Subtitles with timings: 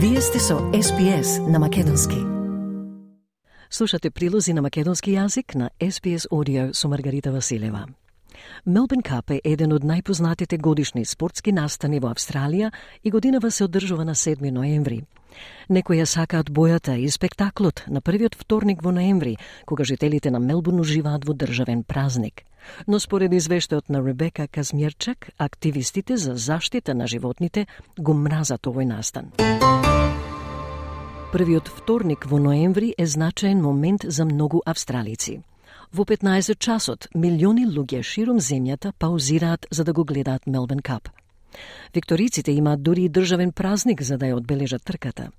[0.00, 2.16] Вие сте со SPS на Македонски.
[3.70, 7.86] Слушате прилози на македонски јазик на SPS Audio со Маргарита Василева.
[8.66, 12.70] Мелбен Кап е еден од најпознатите годишни спортски настани во Австралија
[13.04, 15.02] и годинава се одржува на 7 ноември.
[15.68, 20.80] Некои ја сакаат бојата и спектаклот на првиот вторник во ноември, кога жителите на Мелбурн
[20.80, 22.42] уживаат во државен празник.
[22.86, 27.66] Но според извештајот на Ребека Казмирчак, активистите за заштита на животните
[27.98, 29.32] го мразат овој настан.
[31.32, 35.42] Првиот вторник во ноември е значаен момент за многу австралици.
[35.92, 41.08] Во 15 часот милиони луѓе широм земјата паузираат за да го гледаат Мелбен Кап.
[41.94, 45.30] Викториците имаат дури и државен празник за да ја одбележат трката.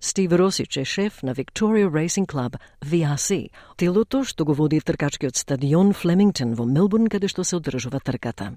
[0.00, 5.92] Стив Росич е шеф на Victoria Racing Club, VRC, телото што го води тркачкиот стадион
[5.92, 8.56] Флемингтон во Мелбурн каде што се одржува трката.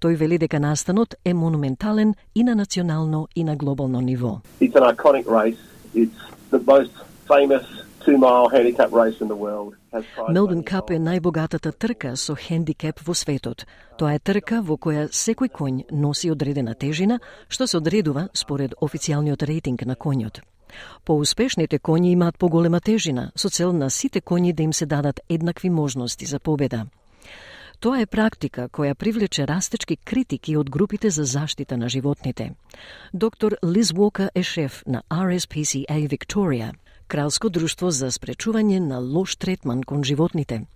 [0.00, 4.40] Тој вели дека настанот е монументален и на национално и на глобално ниво.
[4.60, 5.60] It's an iconic race.
[5.94, 6.18] It's
[6.50, 6.92] the most
[7.28, 7.64] famous
[10.28, 13.64] Мелбурн Кап е најбогатата трка со хендикеп во светот.
[13.98, 17.18] Тоа е трка во која секој конј носи одредена тежина,
[17.48, 20.40] што се одредува според официјалниот рейтинг на конјот.
[21.04, 25.70] Поуспешните коњи имаат поголема тежина, со цел на сите коњи да им се дадат еднакви
[25.70, 26.86] можности за победа.
[27.80, 32.54] Тоа е практика која привлече растечки критики од групите за заштита на животните.
[33.14, 36.72] Доктор Лиз Уока е шеф на RSPCA Victoria,
[37.08, 40.66] кралско друштво за спречување на лош третман кон животните.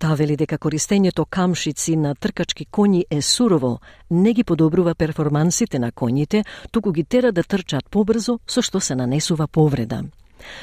[0.00, 3.80] Таа вели дека користењето камшици на тркачки коњи е сурово,
[4.10, 8.94] не ги подобрува перформансите на коњите, туку ги тера да трчат побрзо, со што се
[8.96, 10.04] нанесува повреда.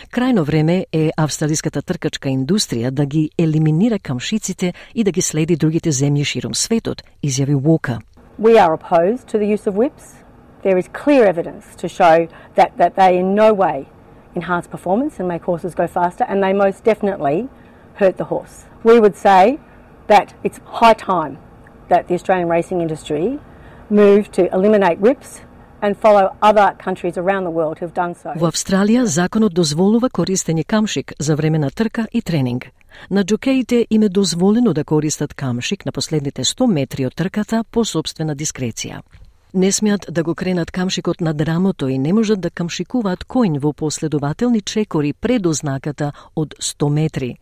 [0.09, 5.91] Крајно време е австралиската тркачка индустрија да ги елиминира камшиците и да ги следи другите
[5.91, 7.99] земји широм светот, изјави Уока.
[8.39, 10.17] We are opposed to the use of whips.
[10.63, 13.85] There is clear evidence to show that, that they in no way
[14.36, 17.48] enhance performance and make horses go faster, and they most definitely
[17.94, 18.64] hurt the horse.
[18.84, 19.58] We would say
[20.08, 21.38] that it's high time
[21.88, 23.38] that the Australian racing industry
[23.90, 25.40] move to eliminate whips
[25.82, 28.32] and follow other countries around the world who've done so.
[28.36, 32.70] Во Австралија законот дозволува користење камшик за време на трка и тренинг.
[33.10, 37.84] На джокеите им е дозволено да користат камшик на последните 100 метри од трката по
[37.84, 39.02] собствена дискреција.
[39.57, 43.71] Не смеат да го кренат камшикот над драмото и не можат да камшикуваат коњ во
[43.73, 47.37] последователни чекори пред ознаката од 100 метри.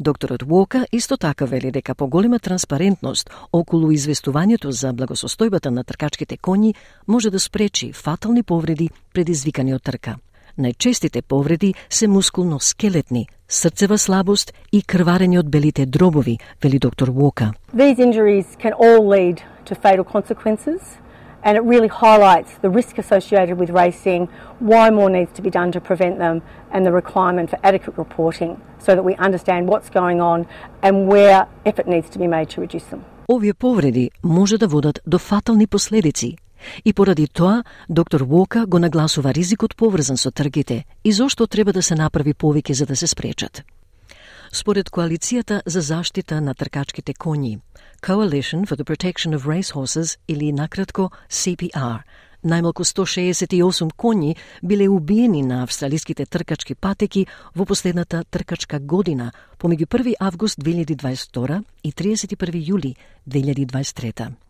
[0.00, 6.74] Докторот Уока исто така вели дека поголема транспарентност околу известувањето за благосостојбата на тркачките коњи
[7.06, 10.16] може да спречи фатални повреди предизвикани од трка.
[10.58, 17.52] Најчестите повреди се мускулно-скелетни, срцева слабост и крварење од белите дробови, вели доктор Уока.
[17.74, 20.80] These injuries can all lead to fatal consequences
[21.48, 24.22] and it really highlights the risk associated with racing,
[24.70, 26.36] why more needs to be done to prevent them,
[26.72, 28.52] and the requirement for adequate reporting
[28.86, 30.38] so that we understand what's going on
[30.86, 31.38] and where
[31.70, 33.00] effort needs to be made to reduce them.
[33.28, 36.36] Овие повреди може да водат до фатални последици.
[36.84, 41.82] И поради тоа, доктор Вока го нагласува ризикот поврзан со тргите и зошто треба да
[41.82, 43.62] се направи повеќе за да се спречат.
[44.52, 47.58] Според Коалицијата за заштита на тркачките коњи,
[48.02, 52.00] Coalition for the Protection of Racehorses или накратко CPR,
[52.42, 60.14] најмалку 168 коњи биле убиени на австралиските тркачки патеки во последната тркачка година помеѓу 1
[60.20, 62.94] август 2022 и 31 јули
[63.26, 64.47] 2023.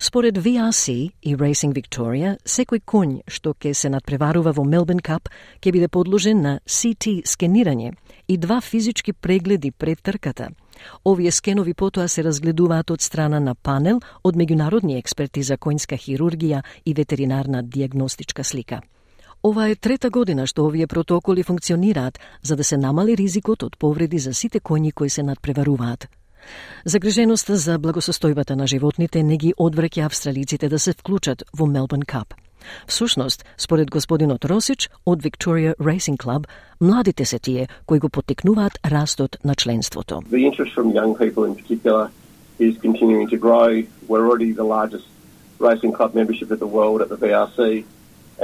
[0.00, 5.28] Според VRC и Racing Victoria, секој конј што ќе се надпреварува во Мелбен Кап
[5.60, 7.94] ќе биде подложен на CT скенирање
[8.28, 10.50] и два физички прегледи пред трката.
[11.04, 16.62] Овие скенови потоа се разгледуваат од страна на панел од меѓународни експерти за конјска хирургија
[16.84, 18.80] и ветеринарна диагностичка слика.
[19.42, 24.18] Ова е трета година што овие протоколи функционираат за да се намали ризикот од повреди
[24.18, 26.08] за сите коњи кои се надпреваруваат.
[26.84, 32.34] Загриженоста за благосостојбата на животните не ги одвраќа австралиците да се вклучат во Мелбурн Кап.
[32.86, 36.46] Всушност, според господинот Росич од Victoria Racing Club,
[36.80, 40.14] младите се тие кои го потекнуваат растот на членството.
[40.14, 42.10] The interest from young people in particular
[42.58, 43.68] is continuing to grow.
[44.08, 45.06] We're already the largest
[45.58, 47.84] racing club membership in the world at the VRC,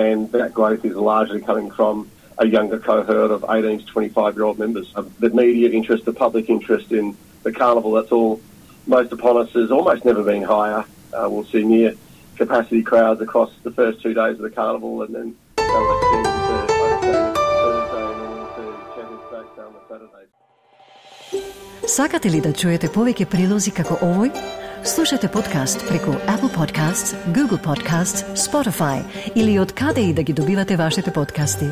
[0.06, 4.44] and that growth is largely coming from a younger cohort of 18 to 25 year
[4.44, 4.92] old members.
[5.20, 8.40] The media interest, the public interest in the carnival that's all
[8.86, 10.84] most upon us has almost never been higher.
[11.12, 11.94] Uh, we'll see near
[12.36, 16.30] capacity crowds across the first two days of the carnival and then they'll extend to
[16.72, 18.82] Thursday and then into
[21.86, 24.30] Сакате ли да чуете повеќе прилози како овој?
[24.84, 29.02] Слушате подкаст преку Apple Podcasts, Google Podcasts, Spotify
[29.34, 31.66] или од каде и да ги добивате вашите подкасти.